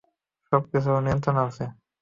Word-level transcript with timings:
সবকিছু 0.51 0.87
ওর 0.91 1.01
নিয়ন্ত্রণে 1.05 1.41
আছে। 1.47 1.65